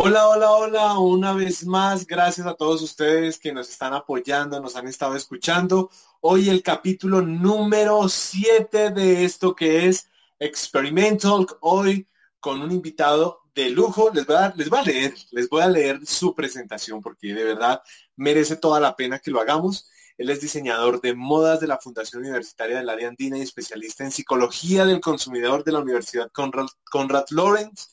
[0.00, 4.76] Hola, hola, hola, una vez más, gracias a todos ustedes que nos están apoyando, nos
[4.76, 5.90] han estado escuchando.
[6.20, 10.08] Hoy el capítulo número 7 de esto que es
[10.38, 12.06] Experimental, hoy
[12.38, 14.12] con un invitado de lujo.
[14.14, 17.42] Les voy, a, les voy a leer, les voy a leer su presentación porque de
[17.42, 17.82] verdad
[18.14, 19.90] merece toda la pena que lo hagamos.
[20.16, 24.12] Él es diseñador de modas de la Fundación Universitaria del Área Andina y especialista en
[24.12, 27.86] psicología del consumidor de la Universidad Conrad, Conrad Lawrence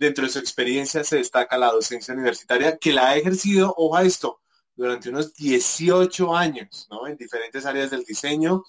[0.00, 4.02] Dentro de su experiencia se destaca la docencia universitaria, que la ha ejercido, ojo a
[4.02, 4.40] esto,
[4.74, 7.06] durante unos 18 años, ¿no?
[7.06, 8.64] En diferentes áreas del diseño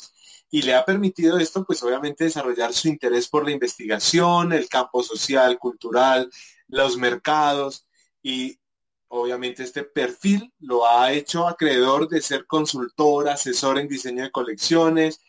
[0.50, 5.02] y le ha permitido esto, pues obviamente desarrollar su interés por la investigación, el campo
[5.04, 6.30] social, cultural,
[6.68, 7.88] los mercados
[8.22, 8.60] y
[9.08, 15.22] obviamente este perfil lo ha hecho acreedor de ser consultor, asesor en diseño de colecciones,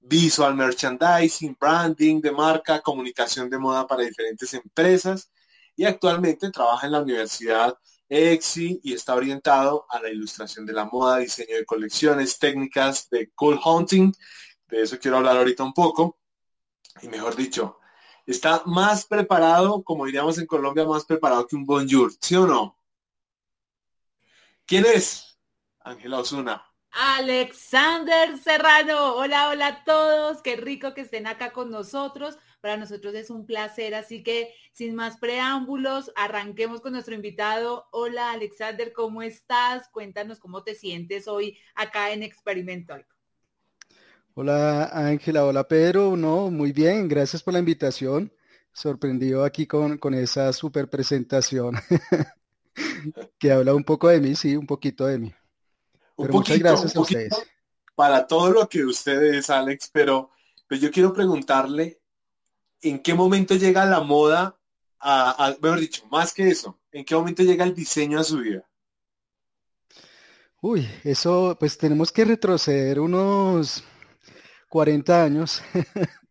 [0.00, 5.30] visual merchandising, branding de marca, comunicación de moda para diferentes empresas
[5.76, 10.86] y actualmente trabaja en la Universidad EXI y está orientado a la ilustración de la
[10.86, 14.12] moda, diseño de colecciones, técnicas de cool hunting.
[14.68, 16.18] De eso quiero hablar ahorita un poco.
[17.02, 17.78] Y mejor dicho,
[18.24, 22.78] está más preparado, como diríamos en Colombia, más preparado que un bonjour, ¿sí o no?
[24.64, 25.38] ¿Quién es?
[25.80, 26.64] Ángela Osuna.
[26.90, 29.16] Alexander Serrano.
[29.16, 30.40] Hola, hola a todos.
[30.42, 32.38] Qué rico que estén acá con nosotros.
[32.66, 37.86] Para nosotros es un placer, así que sin más preámbulos, arranquemos con nuestro invitado.
[37.92, 39.88] Hola Alexander, ¿cómo estás?
[39.90, 43.06] Cuéntanos cómo te sientes hoy acá en Experimental.
[44.34, 48.32] Hola Ángela, hola Pedro, no, muy bien, gracias por la invitación.
[48.72, 51.76] Sorprendido aquí con, con esa super presentación
[53.38, 55.32] que habla un poco de mí, sí, un poquito de mí.
[56.16, 57.32] Pero muchas gracias a ustedes.
[57.94, 60.32] Para todo lo que ustedes, Alex, pero
[60.66, 62.00] pues yo quiero preguntarle
[62.82, 64.58] ¿en qué momento llega la moda
[64.98, 68.68] a, mejor dicho, más que eso, ¿en qué momento llega el diseño a su vida?
[70.60, 73.84] Uy, eso, pues tenemos que retroceder unos
[74.68, 75.62] 40 años.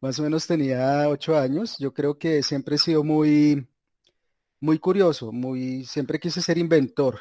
[0.00, 1.76] Más o menos tenía 8 años.
[1.78, 3.66] Yo creo que siempre he sido muy,
[4.60, 7.20] muy curioso, muy, siempre quise ser inventor.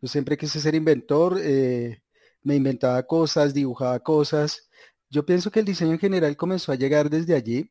[0.00, 2.02] Yo siempre quise ser inventor, eh,
[2.42, 4.67] me inventaba cosas, dibujaba cosas.
[5.10, 7.70] Yo pienso que el diseño en general comenzó a llegar desde allí,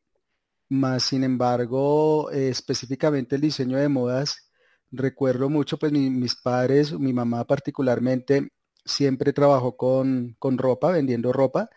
[0.68, 4.50] más sin embargo, eh, específicamente el diseño de modas,
[4.90, 8.50] recuerdo mucho, pues mis padres, mi mamá particularmente,
[8.84, 11.70] siempre trabajó con, ropa, vendiendo ropa,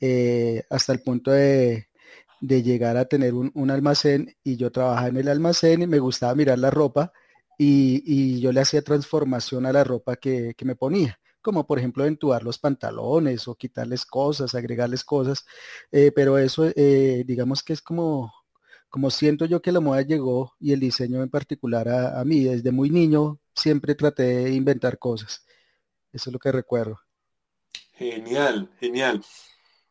[0.00, 1.88] eh, hasta el punto de,
[2.40, 6.58] llegar a tener un, almacén y yo trabajaba en el almacén y me gustaba mirar
[6.58, 7.12] la ropa
[7.58, 12.42] y, yo le hacía transformación a la ropa que me ponía como por ejemplo entubar
[12.42, 15.46] los pantalones o quitarles cosas, agregarles cosas,
[15.92, 18.34] eh, pero eso eh, digamos que es como,
[18.88, 22.72] como siento yo que la moda llegó y el diseño en particular a, mí, desde
[22.72, 25.46] muy niño siempre traté de inventar cosas,
[26.12, 26.98] eso es lo que recuerdo.
[27.92, 29.24] Genial, genial.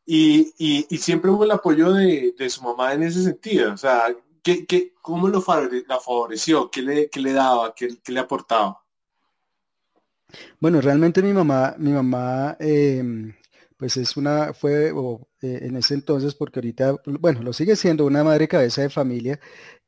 [0.06, 0.52] Y,
[0.98, 5.30] siempre hubo el apoyo de, su mamá en ese sentido, o sea, ¿qué, qué, ¿cómo
[5.30, 6.70] lo favoreció?
[6.70, 7.74] ¿Qué le, qué le daba?
[7.74, 8.85] ¿Qué, qué le aportaba?
[10.60, 13.34] Bueno, realmente mi mamá, mi mamá, em,
[13.78, 18.24] pues es una, fue eh, en ese entonces, porque ahorita, bueno, lo sigue siendo una
[18.24, 19.40] madre cabeza de familia,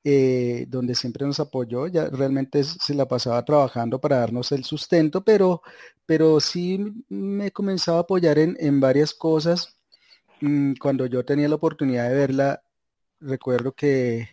[0.03, 5.24] eh, donde siempre nos apoyó, ya realmente se la pasaba trabajando para darnos el sustento,
[5.24, 5.62] pero,
[6.06, 9.78] pero sí me comenzaba a apoyar en, varias cosas.
[10.42, 12.64] Mm, cuando yo tenía la oportunidad de verla,
[13.20, 14.30] recuerdo que,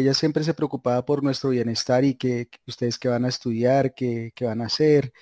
[0.00, 4.32] ella siempre se preocupaba por nuestro bienestar y que, ustedes que van a estudiar, que,
[4.34, 5.12] que van a hacer,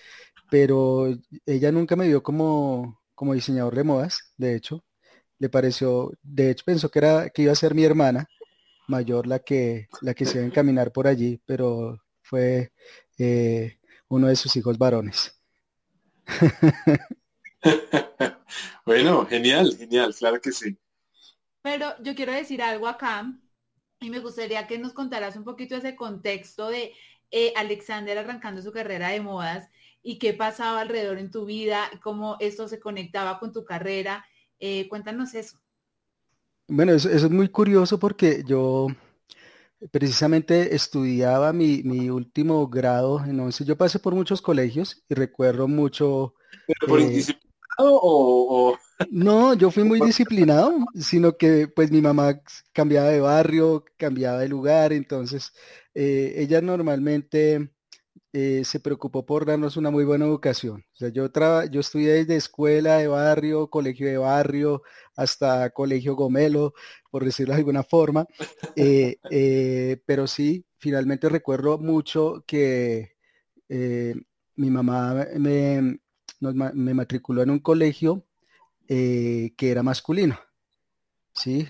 [0.50, 1.06] pero
[1.46, 4.84] ella nunca me vio como, como diseñador de modas, de hecho.
[5.38, 8.28] Le pareció, de hecho pensó que era que iba a ser mi hermana
[8.88, 12.72] mayor la que la que se iba a encaminar por allí, pero fue
[13.18, 13.78] eh,
[14.08, 15.40] uno de sus hijos varones.
[18.86, 20.76] bueno, genial, genial, claro que sí.
[21.62, 23.32] Pero yo quiero decir algo acá
[24.00, 26.92] y me gustaría que nos contaras un poquito ese contexto de
[27.30, 29.68] eh, Alexander arrancando su carrera de modas
[30.02, 34.24] y qué pasaba alrededor en tu vida, cómo esto se conectaba con tu carrera.
[34.58, 35.58] Eh, cuéntanos eso.
[36.66, 38.88] Bueno, eso, es muy curioso porque yo
[39.90, 46.34] precisamente estudiaba mi, último grado en Yo pasé por muchos colegios y recuerdo mucho...
[46.66, 47.22] ¿Pero por eh,
[47.82, 48.76] o,
[49.10, 52.40] No, yo fui muy disciplinado, sino que pues mi mamá
[52.72, 55.52] cambiaba de barrio, cambiaba de lugar, entonces
[55.94, 57.70] eh, ella normalmente
[58.32, 60.84] eh, se preocupó por darnos una muy buena educación.
[60.92, 61.28] O sea, yo,
[61.70, 64.82] yo estudié desde escuela de barrio, colegio de barrio,
[65.16, 66.74] hasta colegio gomelo,
[67.10, 68.26] por decirlo de alguna forma.
[68.76, 73.16] Eh, pero sí, finalmente recuerdo mucho que
[73.68, 76.00] mi mamá me,
[76.40, 78.24] me, matriculó en un colegio
[78.88, 80.38] que era masculino.
[81.32, 81.68] Sí,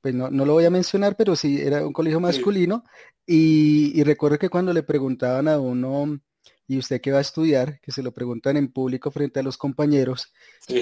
[0.00, 2.84] pues no, no, lo voy a mencionar, pero sí, era un colegio masculino
[3.26, 6.20] y, recuerdo que cuando le preguntaban a uno,
[6.66, 7.80] ¿y usted qué va a estudiar?
[7.80, 10.32] Que se lo preguntan en público frente a los compañeros,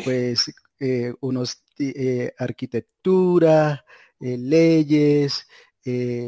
[0.04, 3.84] pues eh, unos eh, arquitectura,
[4.20, 5.46] eh, leyes,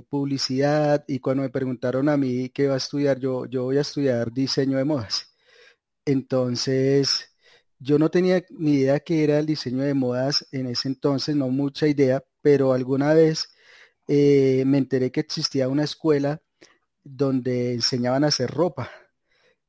[0.08, 3.82] publicidad, y cuando me preguntaron a mí qué va a estudiar, yo, yo voy a
[3.82, 5.33] estudiar diseño de modas.
[6.06, 7.34] Entonces,
[7.78, 11.48] yo no tenía ni idea qué era el diseño de modas en ese entonces, no
[11.48, 13.54] mucha idea, pero alguna vez
[14.08, 16.42] eh, me enteré que existía una escuela
[17.02, 18.90] donde enseñaban a hacer ropa.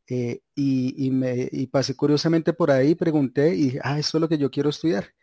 [0.08, 4.70] Eh, y, pasé curiosamente por ahí, pregunté y ah, esto es lo que yo quiero
[4.70, 5.14] estudiar.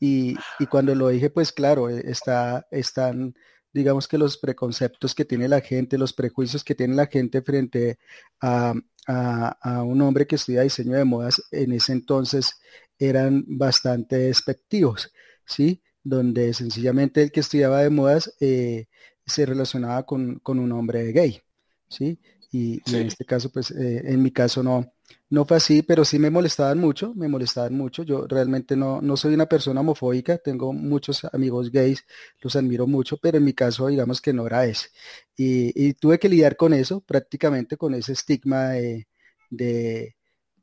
[0.00, 0.36] Y,
[0.70, 3.34] cuando lo dije, pues claro, eh, está, están,
[3.72, 7.98] digamos que los preconceptos que tiene la gente, los prejuicios que tiene la gente frente
[8.40, 8.74] a,
[9.06, 12.60] a un hombre que estudia diseño de modas, en ese entonces
[12.98, 15.10] eran bastante despectivos,
[15.44, 15.82] ¿sí?
[16.04, 18.86] donde sencillamente el que estudiaba de modas eh,
[19.26, 21.40] se relacionaba con, un hombre gay,
[21.88, 22.18] ¿sí?
[22.50, 24.92] Y, en este caso, pues eh, en mi caso no,
[25.32, 28.02] no fue así, pero sí me molestaban mucho, me molestaban mucho.
[28.02, 32.04] Yo realmente no, no soy una persona homofóbica, tengo muchos amigos gays,
[32.40, 34.90] los admiro mucho, pero en mi caso digamos que no era ese.
[35.36, 39.06] Y, tuve que lidiar con eso, prácticamente con ese estigma de,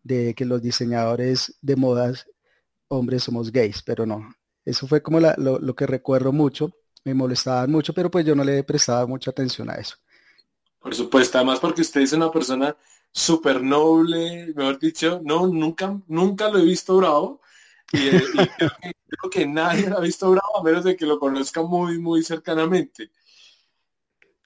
[0.03, 2.27] de que los diseñadores de modas
[2.89, 4.29] hombres somos gays, pero no,
[4.65, 6.71] eso fue como lo, que recuerdo mucho.
[7.03, 9.95] Me molestaban mucho, pero pues yo no le prestaba mucha atención a eso.
[10.79, 12.77] Por supuesto, además porque usted es una persona
[13.11, 17.41] súper noble, mejor dicho, no, nunca, nunca lo he visto bravo.
[17.91, 18.23] Y, eh,
[19.07, 22.23] creo, que, nadie lo ha visto bravo a menos de que lo conozca muy, muy
[22.23, 23.11] cercanamente.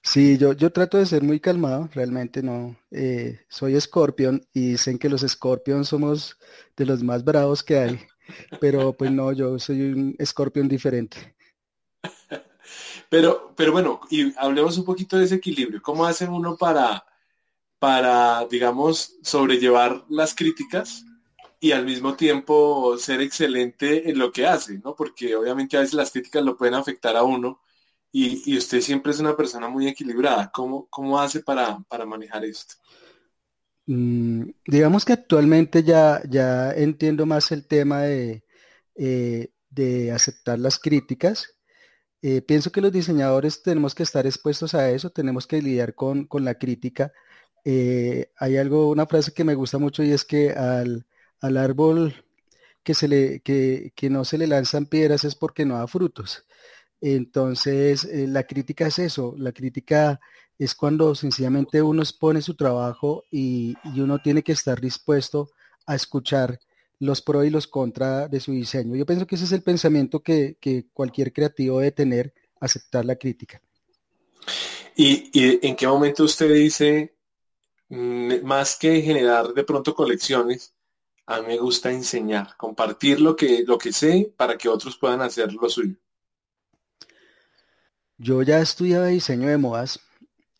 [0.02, 2.76] Sí, yo, yo trato de ser muy calmado, realmente no.
[2.90, 6.36] Eh, soy escorpión y dicen que los escorpión somos
[6.76, 8.00] de los más bravos que hay.
[8.60, 11.34] Pero pues no, yo soy un escorpión diferente.
[13.10, 15.80] Pero, pero bueno, y hablemos un poquito de ese equilibrio.
[15.80, 17.04] ¿Cómo hace uno para,
[17.78, 21.04] para, digamos, sobrellevar las críticas
[21.60, 24.94] y al mismo tiempo ser excelente en lo que hace, ¿no?
[24.94, 27.60] Porque obviamente a veces las críticas lo pueden afectar a uno
[28.12, 30.50] y, usted siempre es una persona muy equilibrada.
[30.52, 32.76] ¿Cómo, cómo hace para, para manejar esto?
[33.86, 38.44] Mm, digamos que actualmente ya, ya entiendo más el tema de,
[38.94, 41.56] eh, de aceptar las críticas.
[42.22, 46.28] Eh, pienso que los diseñadores tenemos que estar expuestos a eso, tenemos que lidiar con,
[46.32, 47.12] la crítica.
[47.64, 51.06] Eh, hay algo, una frase que me gusta mucho y es que al,
[51.40, 52.14] árbol
[52.82, 56.44] que, se le, que, que, no se le lanzan piedras es porque no da frutos.
[57.00, 60.20] Entonces, la crítica es eso, la crítica
[60.58, 65.50] es cuando sencillamente uno expone su trabajo y, uno tiene que estar dispuesto
[65.86, 66.58] a escuchar
[67.00, 68.96] los pros y los contras de su diseño.
[68.96, 70.56] Yo pienso que ese es el pensamiento que,
[70.92, 73.60] cualquier creativo debe tener, aceptar la crítica.
[74.96, 75.30] ¿Y,
[75.66, 77.13] en qué momento usted dice,
[77.88, 80.74] más que generar de pronto colecciones,
[81.26, 85.22] a mí me gusta enseñar, compartir lo que, lo que sé para que otros puedan
[85.22, 85.96] hacer lo suyo?
[88.18, 90.00] Yo ya estudiaba diseño de modas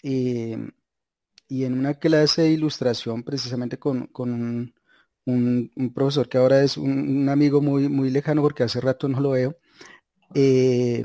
[0.03, 4.75] y en una clase de ilustración, precisamente con, un,
[5.95, 9.57] profesor que ahora es un, amigo muy, muy lejano porque hace rato no lo veo,
[10.35, 11.05] eh,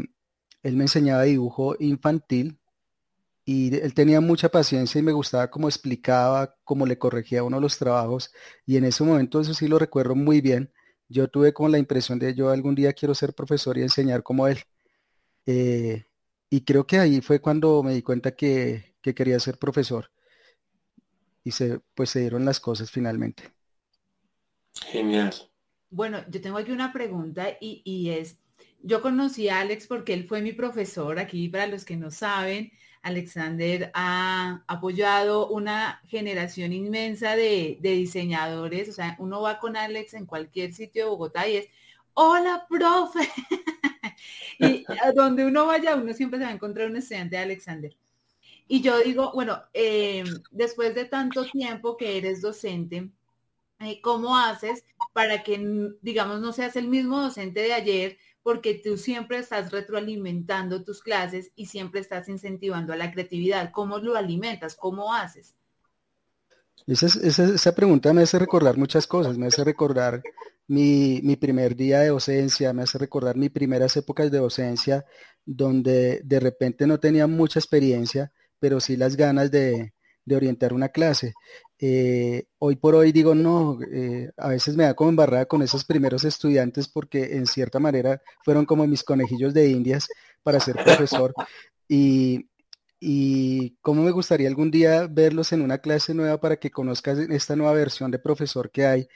[0.64, 2.59] él me enseñaba dibujo infantil
[3.52, 7.80] y él tenía mucha paciencia y me gustaba cómo explicaba, cómo le corregía uno los
[7.80, 8.32] trabajos
[8.64, 10.72] y en ese momento eso sí lo recuerdo muy bien.
[11.08, 14.48] Yo tuve como la impresión de yo algún día quiero ser profesor y enseñar como
[14.48, 14.60] él.
[15.48, 16.06] Eh,
[16.52, 20.12] y creo que ahí fue cuando me di cuenta que, que quería ser profesor.
[21.44, 23.52] Y se, pues se dieron las cosas finalmente.
[24.92, 25.34] Genial.
[25.90, 28.38] Bueno, yo tengo aquí una pregunta y, es,
[28.84, 32.72] yo conocí a Alex porque él fue mi profesor, aquí para los que no saben,
[33.02, 38.90] Alexander ha apoyado una generación inmensa de, diseñadores.
[38.90, 41.68] O sea, uno va con Alex en cualquier sitio de Bogotá y es,
[42.14, 43.20] hola, profe.
[44.60, 47.96] y a donde uno vaya, uno siempre se va a encontrar un estudiante de Alexander.
[48.68, 53.10] Y yo digo, bueno, eh, después de tanto tiempo que eres docente,
[53.80, 55.58] eh, ¿cómo haces para que,
[56.02, 58.18] digamos, no seas el mismo docente de ayer?
[58.44, 63.72] Porque tú siempre estás retroalimentando tus clases y siempre estás incentivando a la creatividad.
[63.72, 64.76] ¿Cómo lo alimentas?
[64.76, 65.56] ¿Cómo haces?
[66.88, 70.24] Esa, esa, pregunta me hace recordar muchas cosas, me hace recordar
[70.68, 75.06] mi, primer día de docencia, me hace recordar mis primeras épocas de docencia,
[75.46, 79.92] donde de repente no tenía mucha experiencia, pero sí las ganas de
[80.32, 81.34] orientar una clase.
[81.82, 85.86] Eh, hoy por hoy digo, no, eh, a veces me da como embarrada con esos
[85.86, 90.08] primeros estudiantes porque en cierta manera fueron como mis conejillos de indias
[90.44, 91.34] para ser profesor.
[91.88, 92.50] Y,
[93.00, 97.56] y cómo me gustaría algún día verlos en una clase nueva para que conozcas esta
[97.56, 99.08] nueva versión de profesor que hay,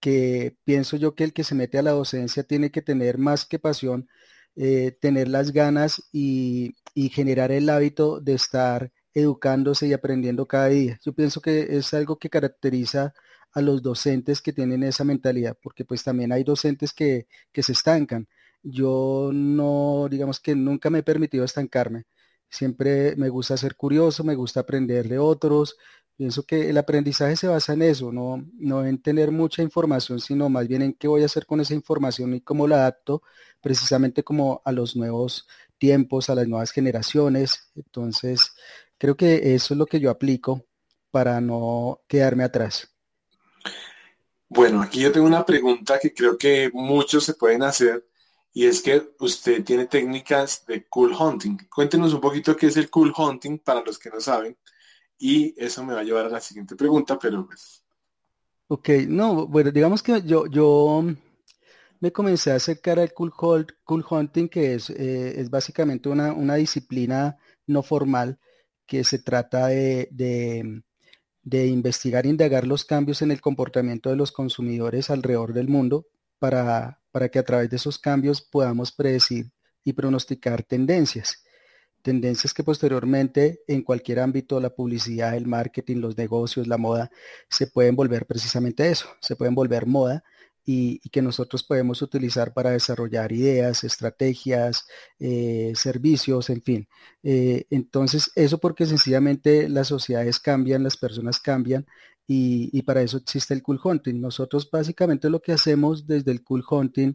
[0.00, 3.46] que pienso yo que el que se mete a la docencia tiene que tener más
[3.46, 4.08] que pasión,
[4.56, 10.68] eh, tener las ganas y, y generar el hábito de estar educándose y aprendiendo cada
[10.68, 10.98] día.
[11.04, 13.14] Yo pienso que es algo que caracteriza
[13.52, 17.72] a los docentes que tienen esa mentalidad, porque pues también hay docentes que, que se
[17.72, 18.28] estancan.
[18.62, 22.04] Yo no, digamos que nunca me he permitido estancarme.
[22.48, 25.76] Siempre me gusta ser curioso, me gusta aprender de otros.
[26.16, 30.48] Pienso que el aprendizaje se basa en eso, no, no en tener mucha información, sino
[30.50, 33.22] más bien en qué voy a hacer con esa información y cómo la adapto
[33.60, 37.70] precisamente como a los nuevos tiempos, a las nuevas generaciones.
[37.74, 38.52] Entonces,
[39.02, 40.64] Creo que eso es lo que yo aplico
[41.10, 42.88] para no quedarme atrás.
[44.48, 48.06] Bueno, aquí yo tengo una pregunta que creo que muchos se pueden hacer
[48.52, 51.58] y es que usted tiene técnicas de cool hunting.
[51.68, 54.56] Cuéntenos un poquito qué es el cool hunting para los que no saben
[55.18, 57.82] y eso me va a llevar a la siguiente pregunta, pero pues...
[58.68, 61.02] Ok, no, bueno, digamos que yo, yo
[61.98, 66.54] me comencé a acercar al cool, cool hunting, que es, eh, es básicamente una, una
[66.54, 68.38] disciplina no formal
[68.92, 70.06] que se trata de,
[71.42, 76.08] de, investigar e indagar los cambios en el comportamiento de los consumidores alrededor del mundo
[76.38, 79.50] para, para que a través de esos cambios podamos predecir
[79.82, 81.42] y pronosticar tendencias.
[82.02, 87.10] Tendencias que posteriormente en cualquier ámbito, la publicidad, el marketing, los negocios, la moda,
[87.48, 90.22] se pueden volver precisamente eso, se pueden volver moda
[90.64, 94.86] y, que nosotros podemos utilizar para desarrollar ideas, estrategias,
[95.18, 96.88] eh, servicios, en fin.
[97.22, 101.86] Eh, entonces, eso porque sencillamente las sociedades cambian, las personas cambian
[102.26, 104.20] y, para eso existe el cool hunting.
[104.20, 107.14] Nosotros básicamente lo que hacemos desde el cool hunting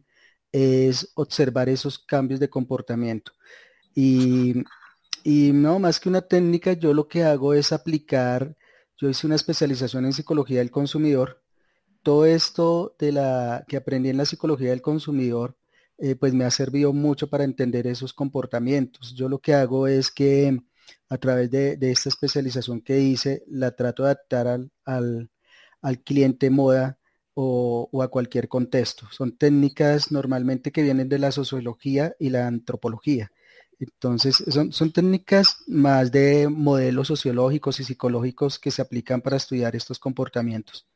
[0.51, 3.31] es observar esos cambios de comportamiento.
[3.95, 4.63] Y,
[5.23, 8.55] y no, más que una técnica, yo lo que hago es aplicar,
[8.97, 11.41] yo hice una especialización en psicología del consumidor
[12.07, 15.57] todo esto de la que aprendí en la psicología del consumidor,
[15.97, 19.13] eh, pues me ha servido mucho para entender esos comportamientos.
[19.13, 20.57] Yo lo que hago es que
[21.09, 24.47] a través de, esta especialización que hice, la trato de adaptar
[24.85, 25.29] al,
[26.05, 26.97] cliente moda
[27.33, 29.05] o, a cualquier contexto.
[29.11, 33.33] Son técnicas normalmente que vienen de la sociología y la antropología.
[33.79, 39.75] Entonces, son, son técnicas más de modelos sociológicos y psicológicos que se aplican para estudiar
[39.75, 40.87] estos comportamientos.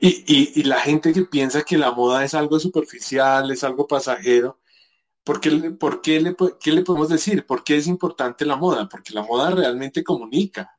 [0.00, 4.58] Y, la gente que piensa que la moda es algo superficial, es algo pasajero,
[5.24, 6.36] ¿por qué, por qué, le,
[6.72, 7.46] le podemos decir?
[7.46, 8.88] ¿Por qué es importante la moda?
[8.88, 10.70] Porque la moda realmente comunica.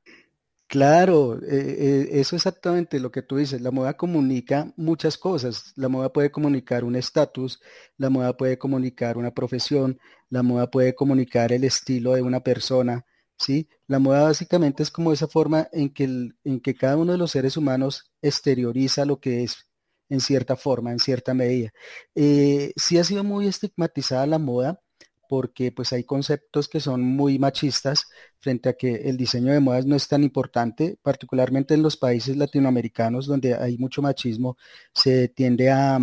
[0.68, 3.62] Claro, eh, eh, eso es exactamente lo que tú dices.
[3.62, 5.74] La moda comunica muchas cosas.
[5.76, 7.62] La moda puede comunicar un estatus,
[7.98, 13.06] la moda puede comunicar una profesión, la moda puede comunicar el estilo de una persona,
[13.38, 13.68] ¿sí?
[13.88, 16.04] La moda básicamente es como esa forma en que,
[16.44, 19.68] en que cada uno de los seres humanos exterioriza lo que es
[20.10, 21.72] en cierta forma, en cierta medida.
[22.16, 24.82] Eh, sí ha sido muy estigmatizada la moda
[25.28, 28.06] porque pues hay conceptos que son muy machistas
[28.40, 32.38] frente a que el diseño de modas no es tan importante, particularmente en los países
[32.38, 34.58] latinoamericanos donde hay mucho machismo,
[34.94, 36.00] se tiende a,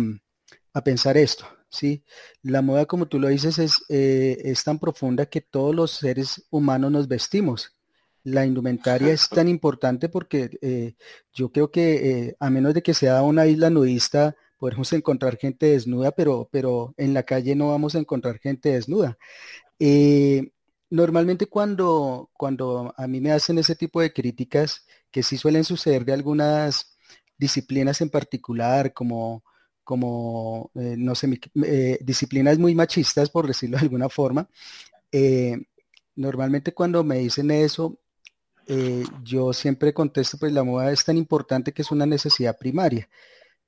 [0.73, 1.45] a pensar esto.
[1.73, 2.03] ¿Sí?
[2.43, 6.45] La moda, como tú lo dices, es, eh, es tan profunda que todos los seres
[6.51, 7.75] humanos nos vestimos.
[8.23, 10.93] La indumentaria es tan importante porque eh,
[11.33, 15.65] yo creo que eh, a menos de que sea una isla nudista, podemos encontrar gente
[15.65, 19.17] desnuda, pero, pero en la calle no vamos a encontrar gente desnuda.
[20.89, 26.05] normalmente cuando, cuando a mí me hacen ese tipo de críticas, que sí suelen suceder
[26.05, 26.95] de algunas
[27.37, 29.43] disciplinas en particular, como
[29.83, 34.47] como, eh, no sé, eh, disciplinas muy machistas, por decirlo de alguna forma.
[35.11, 35.57] Eh,
[36.15, 37.99] normalmente cuando me dicen eso,
[39.23, 43.09] yo siempre contesto, pues la moda es tan importante que es una necesidad primaria.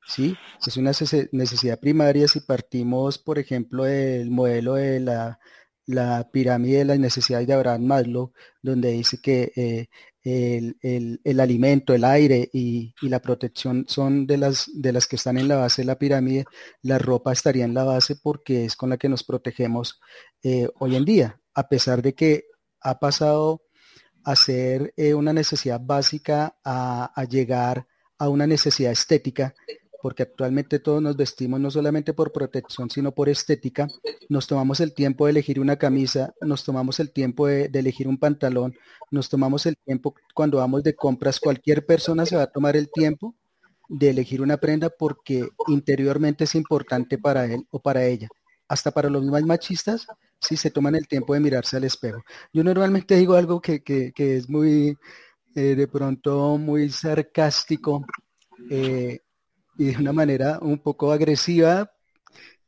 [0.07, 0.36] ¿sí?
[0.65, 0.91] Es una
[1.31, 5.39] necesidad primaria si partimos, por ejemplo, del modelo de la,
[5.85, 9.87] la pirámide de las necesidades de Abraham Maslow, donde dice que
[10.25, 15.47] el, alimento, el aire y, la protección son de las, de las que están en
[15.47, 16.45] la base de la pirámide,
[16.81, 19.99] la ropa estaría en la base porque es con la que nos protegemos
[20.41, 22.45] eh, hoy en día, a pesar de que
[22.81, 23.61] ha pasado
[24.23, 27.87] hacer eh, una necesidad básica a, llegar
[28.17, 29.53] a una necesidad estética,
[30.05, 33.88] porque actualmente todos nos vestimos no solamente por protección, sino por estética.
[34.29, 38.19] Nos tomamos el tiempo de elegir una camisa, nos tomamos el tiempo de, elegir un
[38.19, 38.75] pantalón,
[39.09, 41.39] nos tomamos el tiempo cuando vamos de compras.
[41.39, 43.33] Cualquier persona se va a tomar el tiempo
[43.89, 48.27] de elegir una prenda porque interiormente es importante para él o para ella.
[48.67, 50.05] Hasta para los más machistas,
[50.39, 52.24] si se toman el tiempo de mirarse al espejo.
[52.53, 53.81] Yo normalmente digo algo que,
[54.15, 55.00] es muy,
[55.55, 58.05] eh, de pronto, muy sarcástico
[58.69, 59.21] eh,
[59.77, 61.91] y de una manera un poco agresiva,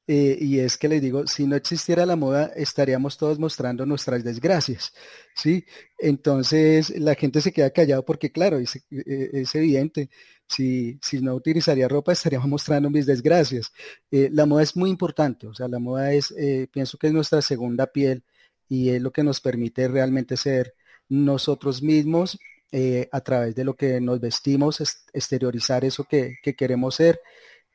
[0.10, 4.24] eh, y es que les digo, si no existiera la moda, estaríamos todos mostrando nuestras
[4.24, 4.94] desgracias,
[5.36, 5.66] ¿sí?
[6.00, 10.10] Entonces la gente se queda callado porque, claro, es, es evidente,
[10.48, 13.74] si, si, no utilizaría ropa, estaríamos mostrando mis desgracias.
[14.12, 17.14] Eh, la moda es muy importante, o sea, la moda es, eh, pienso que es
[17.14, 18.24] nuestra segunda piel
[18.70, 20.74] y es lo que nos permite realmente ser
[21.10, 22.40] nosotros mismos
[23.12, 24.82] a través de lo que nos vestimos,
[25.14, 27.22] exteriorizar eso que, que queremos ser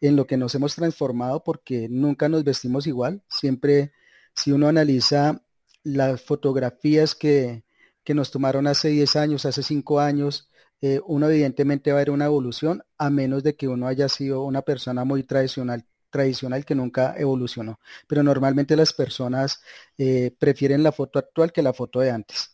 [0.02, 3.22] en lo que nos hemos transformado porque nunca nos vestimos igual.
[3.28, 3.92] Siempre,
[4.34, 5.42] si uno analiza
[5.84, 7.64] las fotografías que,
[8.08, 12.26] nos tomaron hace 10 años, hace 5 años, eh, uno evidentemente va a ver una
[12.26, 17.14] evolución a menos de que uno haya sido una persona muy tradicional tradicional que nunca
[17.16, 17.80] evolucionó.
[18.06, 19.62] Pero normalmente las personas
[19.96, 22.50] eh, prefieren la foto actual que la foto de antes.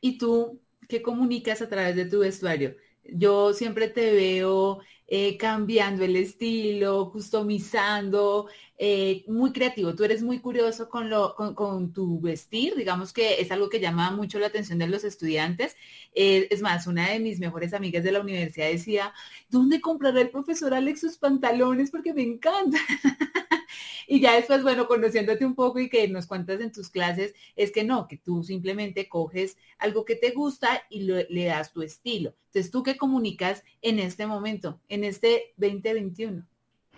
[0.00, 2.76] ¿Y tú qué comunicas a través de tu vestuario?
[3.04, 9.94] Yo siempre te veo eh, cambiando el estilo, customizando, eh, muy creativo.
[9.94, 14.10] Tú eres muy curioso con, lo, con, tu vestir, digamos que es algo que llama
[14.10, 15.76] mucho la atención de los estudiantes.
[16.14, 19.14] Eh, es más, una de mis mejores amigas de la universidad decía,
[19.48, 21.90] ¿dónde comprará el profesor Alex sus pantalones?
[21.90, 22.78] Porque me encanta.
[24.06, 27.70] y ya después, bueno, conociéndote un poco y que nos cuentas en tus clases, es
[27.70, 32.34] que no, que tú simplemente coges algo que te gusta y le das tu estilo.
[32.46, 36.46] Entonces, ¿tú qué comunicas en este momento, en este 2021?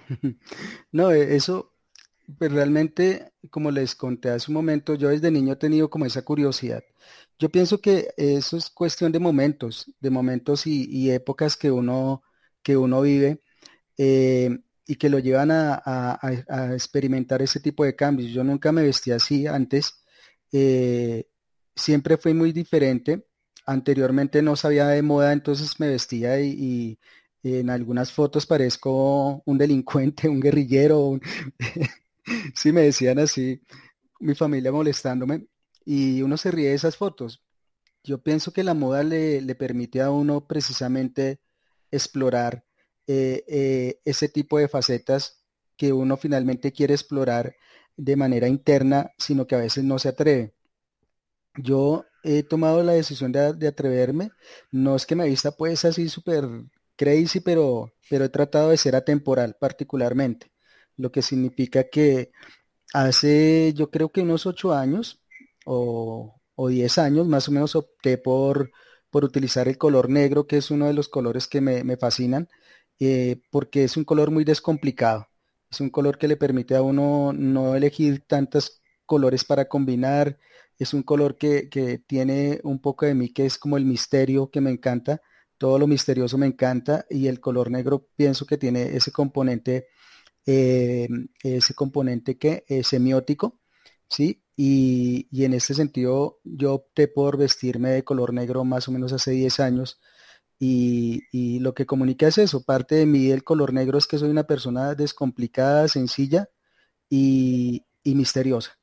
[0.93, 1.73] No, e, eso,
[2.39, 6.23] pues realmente, como les conté hace un momento, yo desde niño he tenido como esa
[6.23, 6.83] curiosidad.
[7.39, 12.23] Yo pienso que eso es cuestión de momentos, de momentos y, épocas que uno,
[12.63, 13.43] que uno vive.
[13.97, 14.59] Eh,
[14.91, 16.19] y que lo llevan a,
[16.75, 18.33] experimentar ese tipo de cambios.
[18.33, 20.03] Yo nunca me vestía así antes,
[20.51, 21.29] eh,
[21.77, 23.25] siempre fue muy diferente.
[23.67, 26.99] Anteriormente no sabía de moda, entonces me vestía y,
[27.45, 31.21] en algunas fotos parezco un delincuente, un guerrillero,
[32.55, 33.63] sí me decían así,
[34.19, 35.47] mi familia molestándome
[35.85, 37.45] y uno se ríe de esas fotos.
[38.03, 41.41] Yo pienso que la moda le permite a uno precisamente
[41.93, 42.65] explorar
[43.07, 45.45] eh, eh, ese tipo de facetas
[45.77, 47.57] que uno finalmente quiere explorar
[47.97, 50.55] de manera interna, sino que a veces no se atreve.
[51.57, 54.31] Yo he tomado la decisión de, atreverme,
[54.71, 56.45] no es que me vista pues así súper
[56.97, 60.53] crazy, pero, pero he tratado de ser atemporal particularmente,
[60.97, 62.31] lo que significa que
[62.93, 65.23] hace yo creo que unos ocho años
[65.65, 66.37] o,
[66.69, 68.71] diez años más o menos opté por,
[69.11, 72.49] por utilizar el color negro, que es uno de los colores que me fascinan,
[73.01, 75.29] eh, porque es un color muy descomplicado.
[75.71, 80.39] Es un color que le permite a uno no elegir tantos colores para combinar.
[80.79, 81.69] Es un color que,
[82.07, 85.23] tiene un poco de mí, que es como el misterio que me encanta.
[85.59, 89.89] Todo lo misterioso me encanta y el color negro pienso que tiene ese componente,
[90.47, 91.09] eh,
[91.43, 93.61] ese componente que es semiótico,
[94.09, 94.43] ¿sí?
[94.57, 99.13] Y, y, en este sentido yo opté por vestirme de color negro más o menos
[99.13, 100.01] hace 10 años
[100.63, 104.29] y, lo que comunica es eso, parte de mí el color negro es que soy
[104.29, 106.51] una persona descomplicada, sencilla
[107.09, 108.79] y, misteriosa.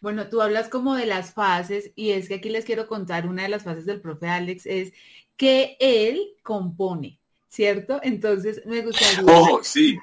[0.00, 3.44] Bueno, tú hablas como de las fases y es que aquí les quiero contar una
[3.44, 4.92] de las fases del profe Alex es
[5.36, 8.00] que él compone, ¿cierto?
[8.02, 9.22] Entonces me gustaría...
[9.32, 9.96] Ojo, sí.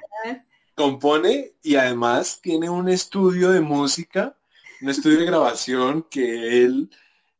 [0.74, 4.34] Compone y además tiene un estudio de música,
[4.80, 6.90] un estudio de grabación que él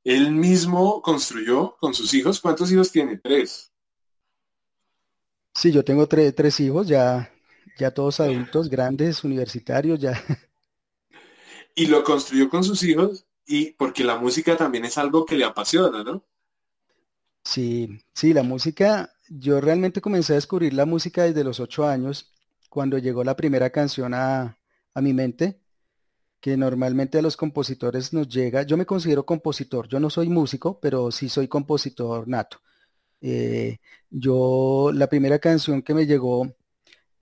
[0.04, 2.40] él mismo construyó con sus hijos.
[2.40, 3.18] ¿Cuántos hijos tiene?
[3.18, 3.72] Tres.
[5.54, 7.30] Sí, yo tengo tres hijos, ya,
[7.78, 10.20] ya todos adultos, grandes, universitarios, ya.
[11.74, 15.44] Y lo construyó con sus hijos y porque la música también es algo que le
[15.44, 16.24] apasiona, ¿no?
[17.44, 22.32] Sí, sí, la música, yo realmente comencé a descubrir la música desde los ocho años,
[22.68, 24.58] cuando llegó la primera canción a,
[24.94, 25.60] a mi mente
[26.40, 30.80] que normalmente a los compositores nos llega, yo me considero compositor, yo no soy músico,
[30.80, 32.60] pero sí soy compositor nato.
[33.20, 33.78] Eh,
[34.10, 36.54] yo, la primera canción que me llegó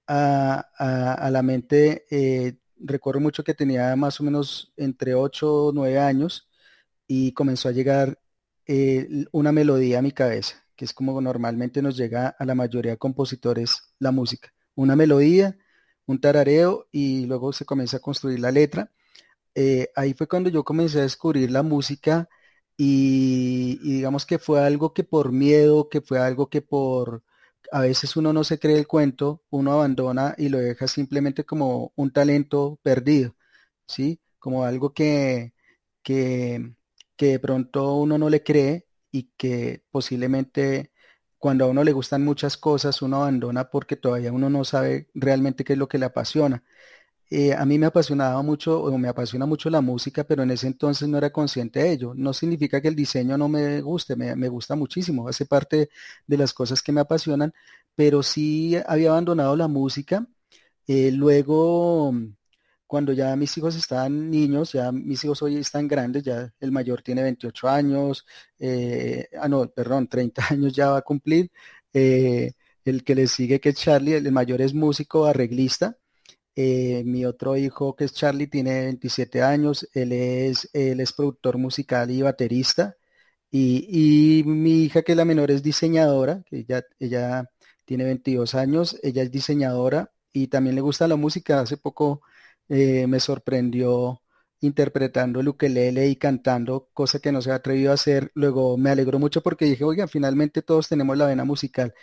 [0.06, 5.98] a, la mente, eh, recuerdo mucho que tenía más o menos entre 8 o 9
[5.98, 6.48] años
[7.06, 8.20] y comenzó a llegar
[8.66, 12.92] eh, una melodía a mi cabeza, que es como normalmente nos llega a la mayoría
[12.92, 14.52] de compositores la música.
[14.74, 15.58] Una melodía,
[16.06, 18.92] un tarareo y luego se comienza a construir la letra.
[19.54, 22.28] Eh, ahí fue cuando yo comencé a descubrir la música
[22.76, 27.24] y, digamos que fue algo que por miedo, que fue algo que por,
[27.72, 31.92] a veces uno no se cree el cuento, uno abandona y lo deja simplemente como
[31.96, 33.36] un talento perdido,
[33.86, 34.20] ¿sí?
[34.38, 35.54] Como algo que,
[36.02, 36.74] que,
[37.16, 40.92] que de pronto uno no le cree y que posiblemente
[41.38, 45.64] cuando a uno le gustan muchas cosas, uno abandona porque todavía uno no sabe realmente
[45.64, 46.64] qué es lo que le apasiona.
[47.30, 50.66] Eh, a mí me apasionaba mucho o me apasiona mucho la música, pero en ese
[50.66, 52.14] entonces no era consciente de ello.
[52.14, 55.90] No significa que el diseño no me guste, me, gusta muchísimo, hace parte
[56.26, 57.52] de las cosas que me apasionan,
[57.94, 60.26] pero sí había abandonado la música.
[60.86, 62.12] Eh, luego,
[62.86, 67.02] cuando ya mis hijos estaban niños, ya mis hijos hoy están grandes, ya el mayor
[67.02, 68.26] tiene 28 años,
[68.58, 71.50] eh, ah no, perdón, 30 años ya va a cumplir.
[71.92, 75.96] el que le sigue, que es Charlie, el mayor es músico, arreglista.
[76.60, 79.88] Eh, mi otro hijo, que es Charlie, tiene 27 años.
[79.94, 82.96] Él es, él es productor musical y baterista.
[83.50, 87.44] Y, mi hija, que es la menor, es diseñadora, que ella, ella
[87.84, 88.98] tiene 22 años.
[89.04, 91.60] Ella es diseñadora y también le gusta la música.
[91.60, 92.22] Hace poco
[92.68, 94.22] eh, me sorprendió
[94.60, 98.32] interpretando el ukelele y cantando, cosa que no se ha atrevido a hacer.
[98.34, 101.94] Luego me alegró mucho porque dije, oiga, finalmente todos tenemos la vena musical.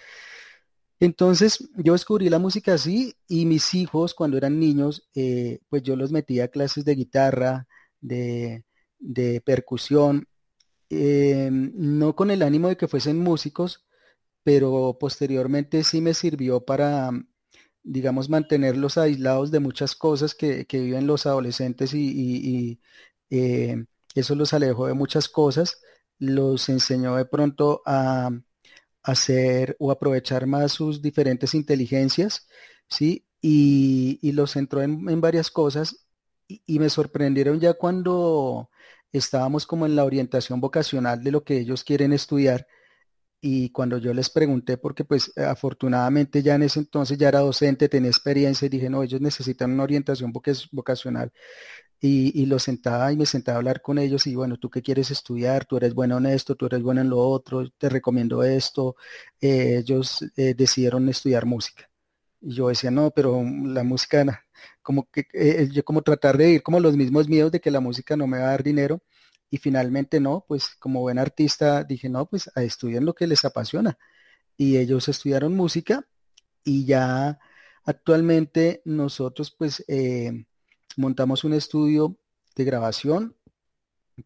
[1.00, 5.96] Entonces yo descubrí la música así y mis hijos cuando eran niños, eh, pues yo
[5.96, 7.68] los metía a clases de guitarra,
[8.02, 8.64] de,
[9.46, 10.28] percusión,
[10.90, 13.86] eh, no con el ánimo de que fuesen músicos,
[14.44, 17.12] pero posteriormente sí me sirvió para,
[17.84, 22.80] digamos, mantenerlos aislados de muchas cosas que, viven los adolescentes y,
[23.30, 25.82] eh, eso los alejó de muchas cosas,
[26.20, 28.30] los enseñó de pronto a
[29.06, 32.48] hacer o aprovechar más sus diferentes inteligencias,
[32.90, 33.26] ¿sí?
[33.42, 36.08] Y, los centró en, varias cosas
[36.48, 38.70] y, me sorprendieron ya cuando
[39.12, 42.68] estábamos como en la orientación vocacional de lo que ellos quieren estudiar
[43.42, 47.90] y cuando yo les pregunté, porque pues afortunadamente ya en ese entonces ya era docente,
[47.90, 50.34] tenía experiencia y dije, no, ellos necesitan una orientación
[50.72, 51.32] vocacional
[52.00, 55.12] y, los sentaba y me sentaba a hablar con ellos y bueno, ¿tú qué quieres
[55.12, 55.66] estudiar?
[55.66, 58.96] Tú eres bueno en esto, tú eres bueno en lo otro, te recomiendo esto.
[59.42, 61.90] Eh, ellos eh, decidieron estudiar música.
[62.42, 64.46] Y yo decía, no, pero la música,
[64.82, 67.80] como que eh, yo como tratar de ir como los mismos miedos de que la
[67.80, 69.02] música no me va a dar dinero.
[69.50, 73.46] Y finalmente no, pues como buen artista dije, no, pues a estudien lo que les
[73.46, 73.98] apasiona.
[74.58, 76.08] Y ellos estudiaron música
[76.64, 77.40] y ya
[77.86, 79.84] actualmente nosotros pues
[80.98, 82.18] montamos un estudio
[82.56, 83.36] de grabación.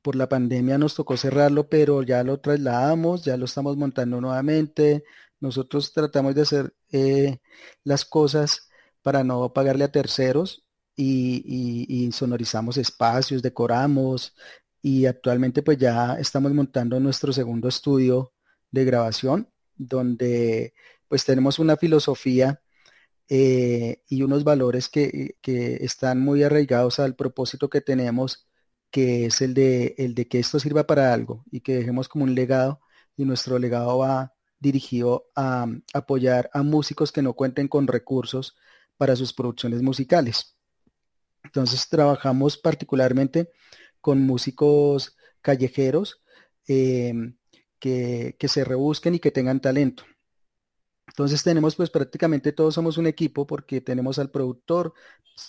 [0.01, 5.03] Por la pandemia nos tocó cerrarlo, pero ya lo trasladamos, ya lo estamos montando nuevamente.
[5.39, 7.39] Nosotros tratamos de hacer eh,
[7.83, 8.69] las cosas
[9.01, 14.35] para no pagarle a terceros y, sonorizamos espacios, decoramos
[14.81, 18.33] y actualmente pues ya estamos montando nuestro segundo estudio
[18.71, 20.73] de grabación donde
[21.07, 22.61] pues tenemos una filosofía
[23.29, 28.47] eh, y unos valores que, están muy arraigados al propósito que tenemos,
[28.91, 32.25] que es el de, el de que esto sirva para algo y que dejemos como
[32.25, 32.81] un legado
[33.15, 38.57] y nuestro legado va dirigido a, apoyar a músicos que no cuenten con recursos
[38.97, 40.55] para sus producciones musicales.
[41.43, 43.51] Entonces trabajamos particularmente
[44.01, 46.23] con músicos callejeros
[46.67, 47.13] eh,
[47.79, 50.03] que, que se rebusquen y que tengan talento.
[51.09, 54.93] Entonces tenemos pues prácticamente todos somos un equipo porque tenemos al productor,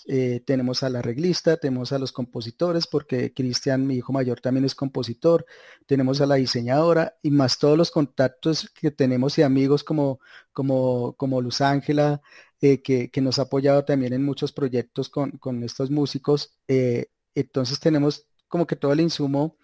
[0.07, 4.75] eh, tenemos al arreglista, tenemos a los compositores porque Cristian, mi hijo mayor, también es
[4.75, 5.45] compositor,
[5.85, 10.19] tenemos a la diseñadora y más todos los contactos que tenemos y amigos como,
[10.51, 12.21] como, como Luz Ángela,
[12.61, 16.57] eh, que, nos ha apoyado también en muchos proyectos con, estos músicos.
[16.67, 19.57] Eh, entonces tenemos como que todo el insumo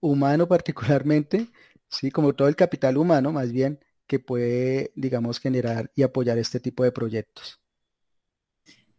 [0.00, 1.48] humano particularmente
[1.92, 2.10] ¿sí?
[2.10, 6.84] Como todo el capital humano, más bien, que puede, digamos, generar y apoyar este tipo
[6.84, 7.60] de proyectos.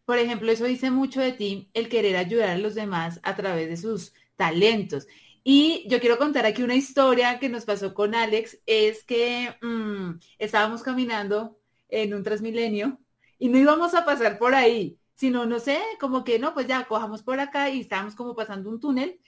[0.05, 3.69] Por ejemplo, eso dice mucho de ti, el querer ayudar a los demás a través
[3.69, 5.07] de sus talentos.
[5.43, 10.19] Y yo quiero contar aquí una historia que nos pasó con Alex, es que mm,
[10.39, 12.99] estábamos caminando en un Transmilenio
[13.39, 16.85] y no íbamos a pasar por ahí, sino, no sé, como que no, pues ya
[16.85, 19.19] cojamos por acá y estábamos como pasando un túnel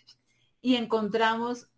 [0.61, 1.69] y encontramos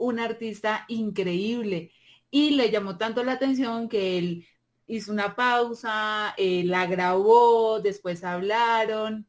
[0.00, 1.92] un artista increíble
[2.30, 4.46] y le llamó tanto la atención que él
[4.86, 9.26] hizo una pausa, eh, la grabó, después hablaron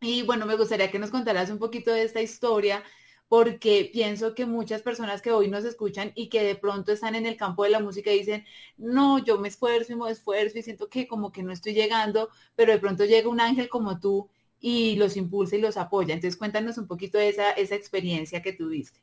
[0.00, 2.82] Y bueno, me gustaría que nos contaras un poquito de esta historia
[3.28, 7.26] porque pienso que muchas personas que hoy nos escuchan y que de pronto están en
[7.26, 8.44] el campo de la música dicen,
[8.76, 12.30] no, yo me esfuerzo y me esfuerzo y siento que como que no estoy llegando,
[12.56, 14.28] pero de pronto llega un ángel como tú
[14.60, 16.14] y los impulsa y los apoya.
[16.14, 19.00] Entonces cuéntanos un poquito de esa, esa experiencia que tuviste.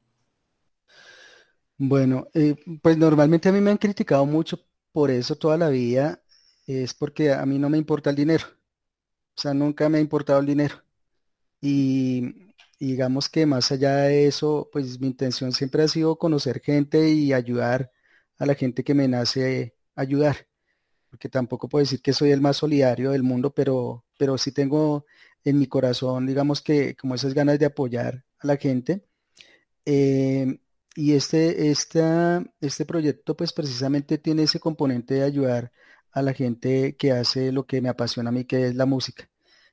[1.77, 4.59] Bueno, eh, pues normalmente a mí me han criticado mucho
[4.93, 6.21] por eso toda la vida,
[6.65, 8.45] es porque a mí no me importa el dinero.
[9.37, 10.83] O sea, nunca me ha importado el dinero.
[11.61, 12.35] Y,
[12.79, 17.33] digamos que más allá de eso, pues mi intención siempre ha sido conocer gente y
[17.33, 17.91] ayudar
[18.37, 20.47] a la gente que me nace ayudar.
[21.09, 25.05] Porque tampoco puedo decir que soy el más solidario del mundo, pero, pero sí tengo
[25.43, 29.05] en mi corazón, digamos que como esas ganas de apoyar a la gente.
[29.85, 30.59] Eh,
[30.95, 35.71] y este, este proyecto pues precisamente tiene ese componente de ayudar
[36.11, 39.29] a la gente que hace lo que me apasiona a mí, que es la música.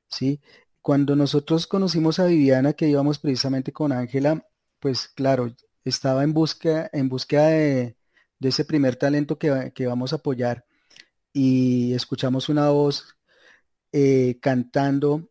[0.09, 0.41] ¿sí?
[0.83, 4.49] Cuando nosotros conocimos a Viviana, que íbamos precisamente con Ángela,
[4.81, 5.55] pues claro,
[5.85, 7.97] estaba en búsqueda, en búsqueda de,
[8.41, 10.67] ese primer talento que, vamos a apoyar
[11.33, 13.17] y escuchamos una voz
[13.93, 15.31] eh, cantando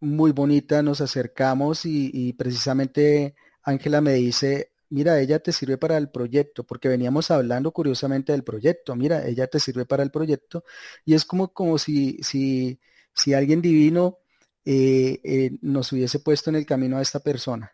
[0.00, 6.10] muy bonita, nos acercamos y precisamente Ángela me dice, mira, ella te sirve para el
[6.10, 10.64] proyecto, porque veníamos hablando curiosamente del proyecto, mira, ella te sirve para el proyecto,
[11.04, 12.80] y es como, como si, si,
[13.12, 14.18] si alguien divino
[14.64, 17.72] eh, eh, nos hubiese puesto en el camino a esta persona.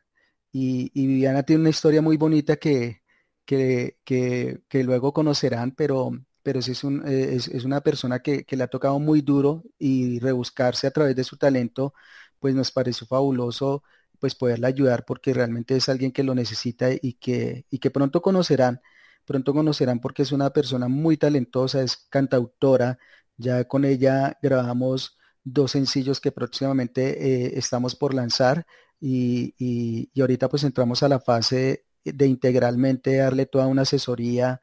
[0.52, 3.02] Y, Viviana tiene una historia muy bonita que,
[3.44, 6.10] que, que, luego conocerán, pero,
[6.42, 10.18] pero es, eh, es, es, una persona que, que le ha tocado muy duro y
[10.20, 11.94] rebuscarse a través de su talento,
[12.38, 13.82] pues nos pareció fabuloso
[14.20, 18.22] pues poderla ayudar porque realmente es alguien que lo necesita y que, y que pronto
[18.22, 18.80] conocerán,
[19.24, 22.98] pronto conocerán porque es una persona muy talentosa, es cantautora,
[23.36, 28.66] ya con ella grabamos dos sencillos que próximamente eh, estamos por lanzar
[29.00, 34.60] y, y, ahorita pues entramos a la fase de integralmente darle toda una asesoría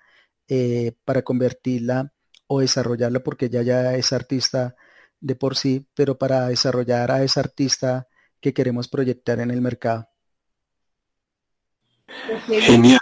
[0.47, 2.13] eh, para convertirla
[2.47, 4.75] o desarrollarla porque ella ya es artista
[5.19, 8.06] de por sí, pero para desarrollar a esa artista
[8.41, 10.07] que queremos proyectar en el mercado.
[12.47, 12.99] Genial.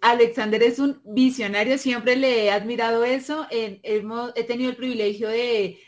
[0.00, 3.46] Alexander es un visionario, siempre le he admirado eso.
[3.50, 5.78] he tenido el privilegio de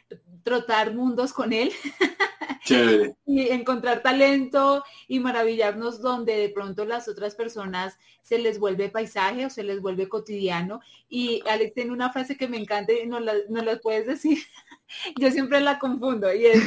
[0.43, 1.71] trotar mundos con él.
[2.69, 9.47] y encontrar talento y maravillarnos donde de pronto las otras personas se les vuelve paisaje
[9.47, 10.81] o se les vuelve cotidiano.
[11.09, 14.39] Y Alex tiene una frase que me encanta y no la, no la puedes decir.
[15.19, 16.63] Yo siempre la confundo y es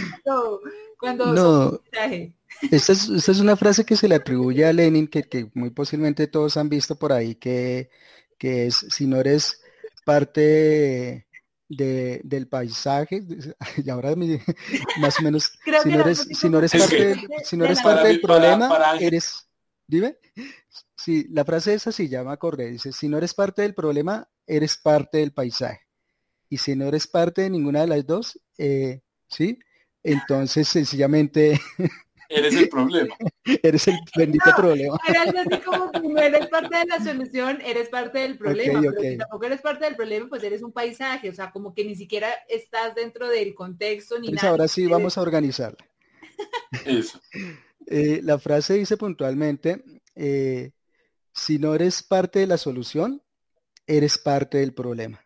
[0.98, 1.82] cuando, no,
[2.72, 5.70] esta es, esta es, una frase que se le atribuye a Lenin, que, que muy
[5.70, 7.90] posiblemente todos han visto por ahí, que,
[8.38, 9.62] que es, si no eres
[10.04, 11.29] parte
[11.70, 13.24] de, del paisaje,
[13.78, 14.16] y ahora
[15.00, 15.54] más o menos,
[15.84, 19.48] si no, eres, si no eres parte, si no eres parte del problema, eres,
[19.88, 20.18] dime,
[20.98, 24.28] sí, la frase es así, ya me acordé, dice, si no eres parte del problema,
[24.46, 25.82] eres parte del paisaje,
[26.50, 29.60] y si no eres parte de ninguna de las dos, eh, sí,
[30.02, 31.60] entonces sencillamente
[32.30, 33.16] Eres el problema.
[33.64, 34.98] eres el bendito problema.
[35.08, 38.82] Eres así como que no eres parte de la solución, eres parte del problema.
[38.82, 41.30] Pero si tampoco eres parte del problema, pues eres un paisaje.
[41.30, 44.50] O sea, como que ni siquiera estás dentro del contexto ni pues nada.
[44.50, 45.84] Ahora sí vamos a organizarla.
[46.86, 47.20] Eso.
[47.88, 49.84] Eh, la frase dice puntualmente,
[50.16, 50.72] eh,
[51.34, 53.24] si no eres parte de la solución,
[53.88, 55.26] eres parte del problema.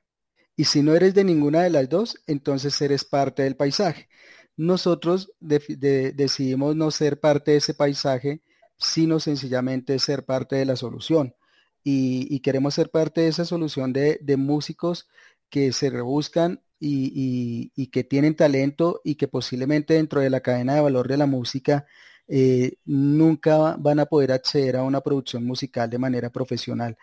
[0.55, 4.07] Y si no eres de ninguna de las dos, entonces eres parte del paisaje
[4.55, 8.41] nosotros decidimos no ser parte de ese paisaje,
[8.77, 11.35] sino sencillamente ser parte de la solución.
[11.83, 15.07] Y, queremos ser parte de esa solución de, músicos
[15.49, 20.81] que se rebuscan y, que tienen talento y que posiblemente dentro de la cadena de
[20.81, 21.85] valor de la música
[22.27, 26.97] eh, nunca van a poder acceder a una producción musical de manera profesional.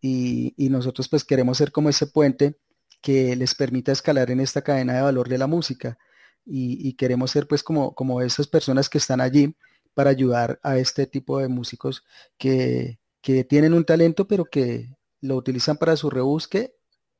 [0.00, 2.58] Y nosotros pues queremos ser como ese puente
[3.00, 5.98] que les permita escalar en esta cadena de valor de la música
[6.46, 9.56] y, queremos ser pues como, como esas personas que están allí
[9.94, 12.04] para ayudar a este tipo de músicos
[12.38, 16.76] que, que tienen un talento pero que lo utilizan para su rebusque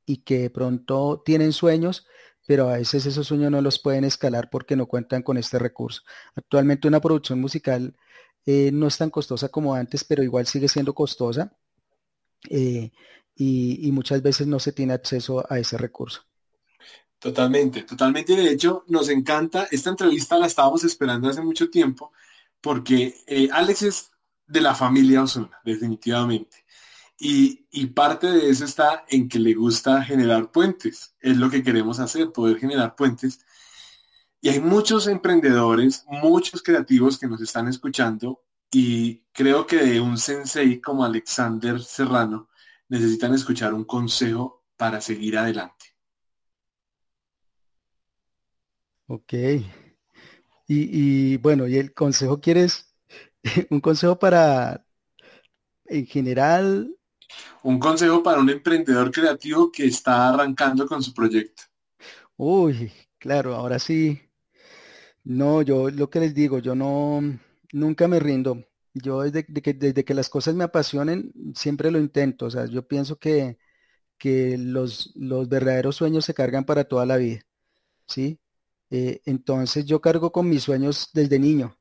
[0.06, 2.06] y que pronto tienen sueños,
[2.46, 6.02] pero a veces esos sueños no los pueden escalar porque no cuentan con este recurso.
[6.34, 7.96] Actualmente una producción musical
[8.46, 11.56] eh, no es tan costosa como antes, pero igual sigue siendo costosa
[12.50, 12.92] eh,
[13.37, 16.22] y muchas veces no se tiene acceso a ese recurso.
[17.24, 18.37] Totalmente, totalmente.
[18.37, 19.66] De hecho, nos encanta.
[19.70, 22.12] Esta entrevista la estábamos esperando hace mucho tiempo
[22.60, 24.10] porque eh, Alex es
[24.46, 26.66] de la familia Osuna, definitivamente.
[27.18, 31.14] Y, y, parte de eso está en que le gusta generar puentes.
[31.18, 33.40] Es lo que queremos hacer, poder generar puentes.
[34.42, 40.18] Y hay muchos emprendedores, muchos creativos que nos están escuchando y creo que de un
[40.18, 42.50] sensei como Alexander Serrano
[42.88, 45.93] necesitan escuchar un consejo para seguir adelante.
[49.06, 49.32] Ok.
[50.66, 52.94] Y, bueno, ¿y el consejo quieres?
[53.70, 54.86] ¿Un consejo para,
[55.86, 56.96] en general?
[57.62, 61.64] Un consejo para un emprendedor creativo que está arrancando con su proyecto.
[62.36, 64.20] Uy, claro, ahora sí.
[65.24, 67.20] No, yo lo que les digo, yo no,
[67.72, 68.64] nunca me rindo.
[68.92, 72.46] Yo desde, que, desde que las cosas me apasionen, siempre lo intento.
[72.46, 73.58] O sea, yo pienso que,
[74.18, 77.42] que los, los verdaderos sueños se cargan para toda la vida.
[78.08, 78.40] ¿Sí?
[78.96, 81.76] Eh, entonces yo cargo con mis sueños desde niño,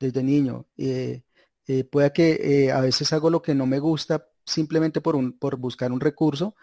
[0.00, 0.66] desde niño.
[0.78, 1.22] Eh,
[1.68, 5.92] eh, que a veces hago lo que no me gusta simplemente por, un, por buscar
[5.92, 6.56] un recurso,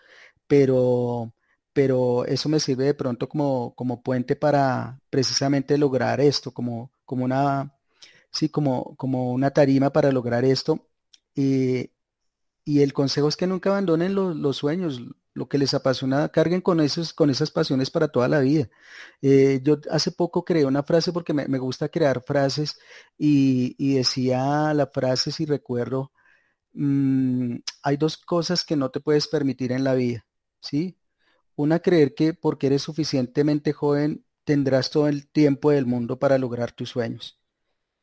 [0.47, 1.34] pero,
[1.73, 7.26] pero eso me sirve de pronto como, como puente para precisamente lograr esto, como, como
[7.26, 7.73] una,
[8.32, 10.88] sí, como, como una tarima para lograr esto.
[11.36, 15.02] y el consejo es que nunca abandonen los sueños,
[15.38, 18.69] lo que les apasiona, carguen con, esos, con esas pasiones para toda la vida.
[19.21, 22.80] Eh, yo hace poco creé una frase porque me, gusta crear frases
[23.17, 26.12] y, decía la frase, si recuerdo,
[26.73, 30.26] mm, hay dos cosas que no te puedes permitir en la vida,
[30.60, 30.97] ¿sí?
[31.56, 36.71] Una, creer que porque eres suficientemente joven tendrás todo el tiempo del mundo para lograr
[36.71, 37.39] tus sueños.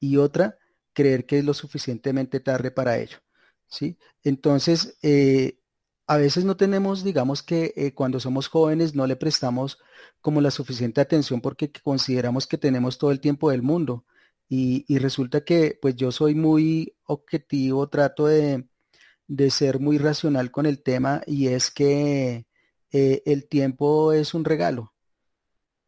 [0.00, 0.58] Y otra,
[0.92, 3.18] creer que es lo suficientemente tarde para ello.
[3.66, 3.98] ¿sí?
[4.22, 5.58] Entonces, eh,
[6.06, 9.78] a veces no tenemos, digamos que eh, cuando somos jóvenes no le prestamos
[10.20, 14.04] como la suficiente atención porque consideramos que tenemos todo el tiempo del mundo.
[14.48, 18.66] Y, resulta que pues yo soy muy objetivo, trato de,
[19.50, 22.46] ser muy racional con el tema y es que
[22.92, 24.94] eh, el tiempo es un regalo.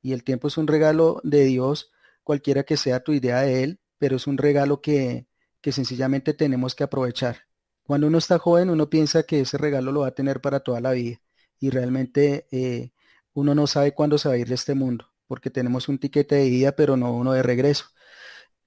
[0.02, 1.92] Y el tiempo es un regalo de Dios,
[2.24, 5.26] cualquiera que sea tu idea de él, pero es un regalo que,
[5.60, 7.46] que sencillamente tenemos que aprovechar.
[7.86, 10.80] Cuando uno está joven, uno piensa que ese regalo lo va a tener para toda
[10.80, 11.20] la vida
[11.60, 12.90] y realmente eh,
[13.32, 16.34] uno no sabe cuándo se va a ir de este mundo, porque tenemos un tiquete
[16.36, 17.86] de ida, pero no uno de regreso.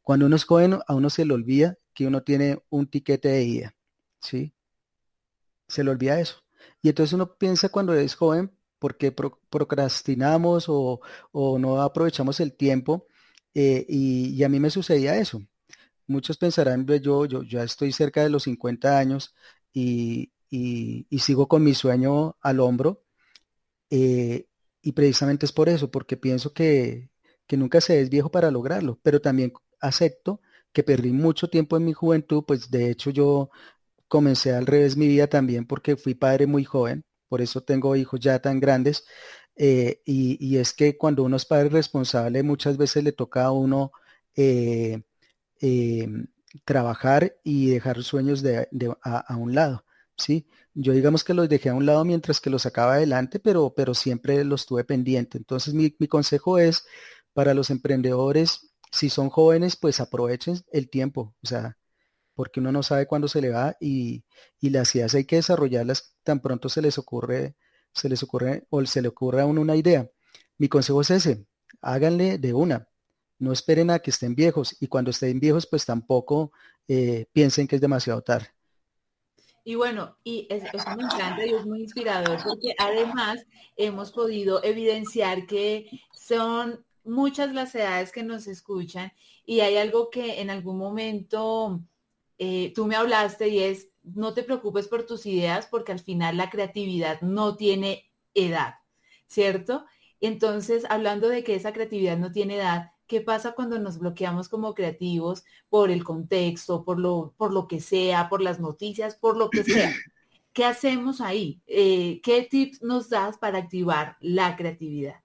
[0.04, 3.44] Cuando uno es joven, a uno se le olvida que uno tiene un tiquete de
[3.44, 3.76] ida,
[4.22, 4.54] ¿sí?
[5.68, 6.44] Se le olvida eso.
[6.82, 11.02] Y entonces uno piensa cuando es joven, porque procrastinamos o,
[11.60, 13.08] no aprovechamos el tiempo,
[13.54, 15.42] eh, y a mí me sucedía eso
[16.10, 19.36] muchos pensarán, yo, yo ya estoy cerca de los 50 años
[19.74, 20.32] y,
[21.20, 23.04] sigo con mi sueño al hombro.
[23.90, 24.48] Eh,
[24.82, 27.10] y precisamente es por eso, porque pienso que,
[27.52, 30.42] nunca se es viejo para lograrlo, pero también acepto
[30.74, 33.50] que perdí mucho tiempo en mi juventud, pues de hecho yo
[34.08, 38.20] comencé al revés mi vida también porque fui padre muy joven, por eso tengo hijos
[38.20, 39.06] ya tan grandes,
[39.56, 43.92] eh, y, es que cuando uno es padre responsable muchas veces le toca a uno
[44.36, 45.02] eh,
[45.62, 46.08] eh,
[46.66, 48.68] trabajar y dejar sueños de,
[49.04, 49.86] a, un lado,
[50.18, 50.48] ¿sí?
[50.74, 53.94] Yo digamos que los dejé a un lado mientras que los sacaba adelante, pero, pero
[53.94, 55.38] siempre los tuve pendiente.
[55.38, 56.86] Entonces mi, consejo es
[57.34, 61.78] para los emprendedores, si son jóvenes, pues aprovechen el tiempo, o sea,
[62.36, 64.24] porque uno no sabe cuándo se le va y,
[64.60, 67.56] y las ideas hay que desarrollarlas tan pronto se les ocurre,
[67.94, 70.10] se les ocurre o se le ocurre a uno una idea.
[70.58, 71.46] Mi consejo es ese,
[71.82, 72.89] háganle de una,
[73.40, 76.52] no esperen a que estén viejos y cuando estén viejos pues tampoco
[76.88, 78.48] eh, piensen que es demasiado tarde.
[79.64, 80.66] Y bueno, y eso
[80.98, 87.76] me encanta y es muy inspirador porque además hemos podido evidenciar que son muchas las
[87.76, 89.12] edades que nos escuchan
[89.46, 91.82] y hay algo que en algún momento
[92.38, 96.38] eh, tú me hablaste y es, no te preocupes por tus ideas porque al final
[96.38, 98.76] la creatividad no tiene edad,
[99.28, 99.86] ¿cierto?
[100.22, 104.76] Entonces, hablando de que esa creatividad no tiene edad, ¿Qué pasa cuando nos bloqueamos como
[104.76, 109.50] creativos por el contexto, por lo, por lo que sea, por las noticias, por lo
[109.50, 109.92] que sea?
[110.54, 111.60] ¿Qué hacemos ahí?
[111.66, 115.24] Eh, ¿Qué tips nos das para activar la creatividad?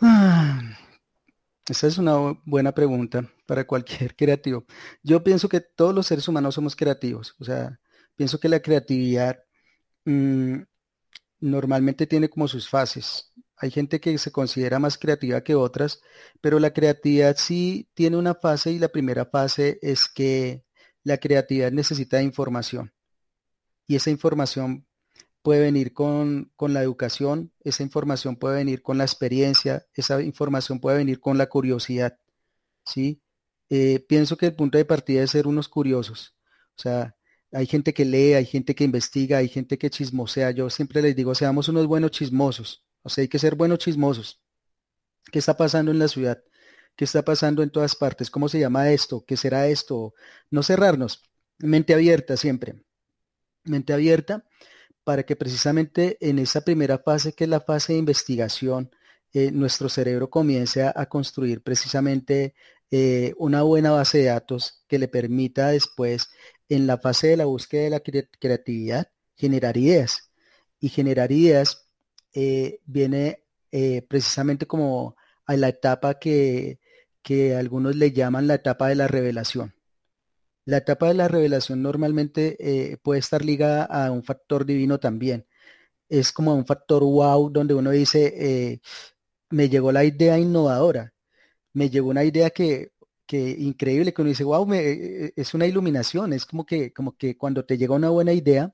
[0.00, 0.60] Ah,
[1.68, 4.66] esa es una buena pregunta para cualquier creativo.
[5.04, 7.36] Yo pienso que todos los seres humanos somos creativos.
[7.38, 7.78] O sea,
[8.16, 9.38] pienso que la creatividad
[10.04, 10.56] mm,
[11.38, 13.32] normalmente tiene como sus fases.
[13.60, 16.00] Hay gente que se considera más creativa que otras,
[16.40, 20.64] pero la creatividad sí tiene una fase y la primera fase es que
[21.02, 22.92] la creatividad necesita información.
[23.86, 24.86] Y esa información
[25.42, 30.98] puede venir con, la educación, esa información puede venir con la experiencia, esa información puede
[30.98, 32.18] venir con la curiosidad.
[32.84, 33.22] ¿sí?
[33.70, 36.36] Eh, pienso que el punto de partida es ser unos curiosos.
[36.76, 37.16] O sea,
[37.52, 40.50] hay gente que lee, hay gente que investiga, hay gente que chismosea.
[40.52, 42.84] Yo siempre les digo, seamos unos buenos chismosos.
[43.02, 44.40] O sea, hay que ser buenos chismosos.
[45.30, 46.42] ¿Qué está pasando en la ciudad?
[46.96, 48.30] ¿Qué está pasando en todas partes?
[48.30, 49.24] ¿Cómo se llama esto?
[49.26, 50.14] ¿Qué será esto?
[50.50, 51.22] No cerrarnos.
[51.58, 52.82] Mente abierta siempre.
[53.64, 54.44] Mente abierta
[55.04, 58.90] para que precisamente en esa primera fase, que es la fase de investigación,
[59.32, 62.54] eh, nuestro cerebro comience a, construir precisamente
[62.90, 66.28] eh, una buena base de datos que le permita después,
[66.68, 70.30] en la fase de la búsqueda de la creatividad, generar ideas.
[70.80, 71.87] Y generar ideas
[72.38, 73.44] eh, viene
[74.08, 75.16] precisamente como
[75.46, 76.80] a la etapa que,
[77.22, 79.74] que algunos le llaman la etapa de la revelación.
[80.64, 85.46] La etapa de la revelación normalmente puede estar ligada a un factor divino también.
[86.08, 88.80] Es como un factor wow donde uno dice,
[89.50, 91.14] me llegó la idea innovadora,
[91.74, 92.92] me llegó una idea que,
[93.28, 96.92] que increíble, que uno dice, wow, me, eh, eh, es una iluminación, es como que,
[96.94, 98.72] como que cuando te llega una buena idea,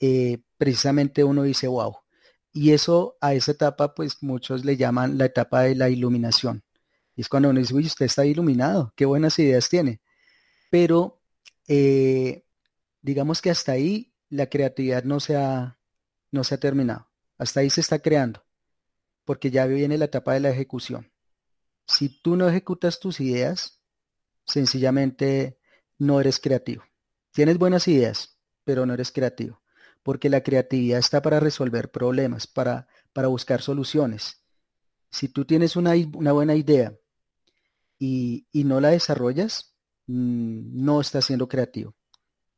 [0.00, 1.96] eh, precisamente uno dice, wow.
[2.56, 6.64] Y eso, a esa etapa, pues muchos le llaman la etapa de la iluminación.
[7.14, 10.00] Y es cuando uno dice, uy, usted está iluminado, qué buenas ideas tiene.
[10.70, 11.20] Pero
[13.02, 15.78] digamos que hasta ahí la creatividad no se ha,
[16.30, 17.10] no se ha terminado.
[17.36, 18.42] Hasta ahí se está creando
[19.26, 21.12] porque ya viene la etapa de la ejecución.
[21.86, 23.82] Si tú no ejecutas tus ideas,
[24.46, 25.58] sencillamente
[25.98, 26.84] no eres creativo.
[27.32, 29.60] Tienes buenas ideas, pero no eres creativo,
[30.06, 34.40] porque la creatividad está para resolver problemas, para, para buscar soluciones.
[35.10, 35.94] Si tú tienes una,
[36.32, 36.96] buena idea
[37.98, 39.74] y, no la desarrollas,
[40.06, 41.96] mm, no estás siendo creativo.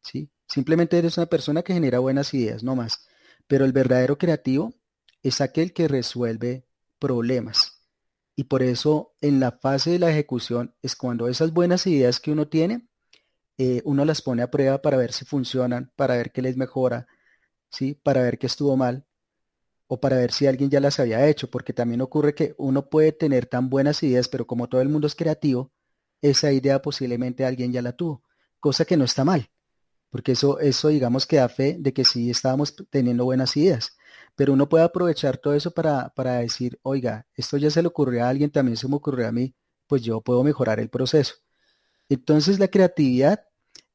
[0.02, 0.30] ¿sí?
[0.46, 3.06] Simplemente eres una persona que genera buenas ideas, no más.
[3.46, 4.74] Pero el verdadero creativo
[5.22, 6.66] es aquel que resuelve
[6.98, 7.80] problemas.
[8.36, 12.30] Y por eso en la fase de la ejecución es cuando esas buenas ideas que
[12.30, 12.90] uno tiene,
[13.56, 17.06] eh, uno las pone a prueba para ver si funcionan, para ver qué les mejora,
[17.70, 17.94] ¿sí?
[17.94, 19.04] para ver qué estuvo mal
[19.86, 23.12] o para ver si alguien ya las había hecho, porque también ocurre que uno puede
[23.12, 25.72] tener tan buenas ideas, pero como todo el mundo es creativo,
[26.20, 28.22] esa idea posiblemente alguien ya la tuvo,
[28.60, 29.50] cosa que no está mal,
[30.10, 33.98] porque eso, eso digamos que da fe de que sí estábamos teniendo buenas ideas
[34.38, 38.28] pero uno puede aprovechar todo eso para, decir, oiga, esto ya se le ocurrió a
[38.28, 39.52] alguien, también se me ocurrió a mí,
[39.88, 41.34] pues yo puedo mejorar el proceso.
[42.08, 43.44] Entonces la creatividad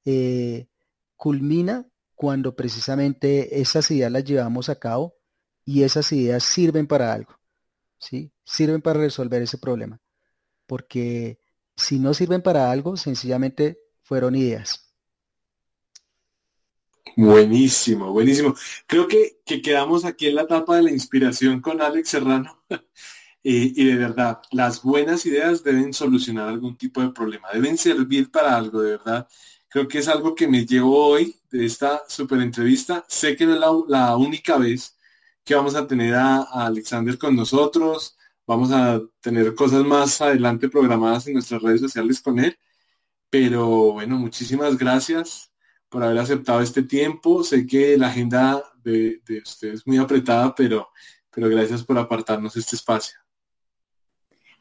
[0.03, 0.67] eh,
[1.15, 1.87] culmina
[2.23, 5.17] cuando precisamente esas ideas las llevamos a cabo
[5.65, 7.37] y esas ideas sirven para algo,
[7.99, 8.31] ¿sí?
[8.45, 9.99] Sirven para resolver ese problema.
[10.65, 11.37] Porque
[11.75, 14.89] si no sirven para algo, sencillamente fueron ideas.
[17.17, 18.55] Buenísimo, buenísimo.
[18.87, 22.63] Creo que, quedamos aquí en la etapa de la inspiración con Alex Serrano.
[23.43, 28.55] y, de verdad, las buenas ideas deben solucionar algún tipo de problema, deben servir para
[28.55, 29.27] algo, de verdad.
[29.73, 33.03] Creo que es algo que me llevo hoy de esta super entrevista.
[33.07, 34.99] Sé que no es la, única vez
[35.43, 38.15] que vamos a tener a, Alexander con nosotros.
[38.45, 42.55] Vamos a tener cosas más adelante programadas en nuestras redes sociales con él.
[43.31, 45.51] Pero bueno, muchísimas gracias
[45.89, 47.43] por haber aceptado este tiempo.
[47.43, 50.87] Sé que la agenda de, ustedes es muy apretada, pero,
[51.31, 53.17] pero gracias por apartarnos este espacio.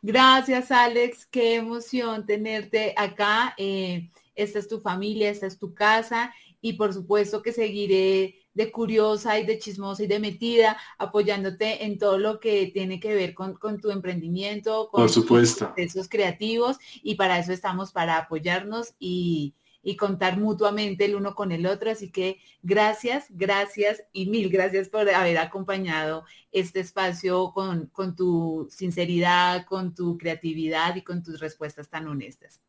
[0.00, 1.26] Gracias, Alex.
[1.26, 3.54] Qué emoción tenerte acá.
[3.58, 8.70] Eh, esta es tu familia, esta es tu casa y por supuesto que seguiré de
[8.70, 13.34] curiosa y de chismosa y de metida, apoyándote en todo lo que tiene que ver
[13.34, 15.72] con, tu emprendimiento, con por supuesto.
[15.74, 21.50] procesos creativos y para eso estamos, para apoyarnos y, y contar mutuamente el uno con
[21.52, 21.90] el otro.
[21.90, 29.66] Así que gracias, gracias y mil gracias por haber acompañado este espacio con, tu sinceridad,
[29.66, 32.60] con tu creatividad y con tus respuestas tan honestas.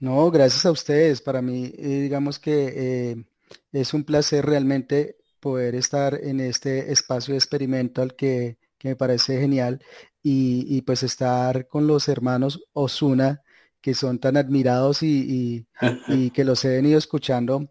[0.00, 1.20] No, gracias a ustedes.
[1.22, 2.72] Para mí, eh, digamos que
[3.12, 3.24] eh,
[3.72, 9.82] es un placer realmente poder estar en este espacio experimental que, que me parece genial
[10.22, 13.42] y, y, pues estar con los hermanos Osuna,
[13.80, 15.66] que son tan admirados y,
[16.34, 17.70] que los he venido escuchando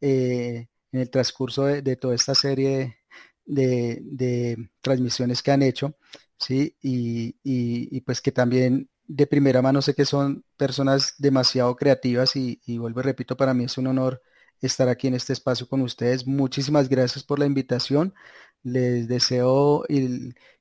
[0.00, 2.98] eh, en el transcurso de, toda esta serie
[3.46, 5.96] de, transmisiones que han hecho,
[6.38, 6.76] ¿sí?
[6.82, 13.00] Y, pues que también de primera mano sé que son personas demasiado creativas y, vuelvo
[13.00, 14.22] y repito, para mí es un honor
[14.60, 16.26] estar aquí en este espacio con ustedes.
[16.26, 18.14] Muchísimas gracias por la invitación.
[18.62, 19.84] Les deseo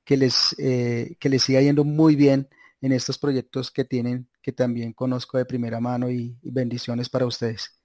[0.03, 2.49] que les, eh, que les siga yendo muy bien
[2.81, 7.79] en estos proyectos que tienen, que también conozco de primera mano y, bendiciones para ustedes.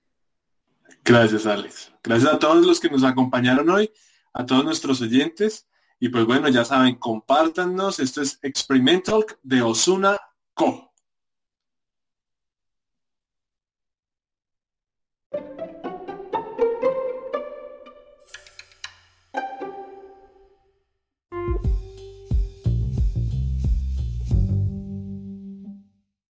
[1.04, 1.92] Gracias, Alex.
[2.02, 3.92] Gracias a todos los que nos acompañaron hoy,
[4.32, 5.68] a todos nuestros oyentes.
[6.00, 8.00] Y pues bueno, ya saben, compártanos.
[8.00, 10.18] Esto es Experimental de Osuna
[10.58, 10.87] Go.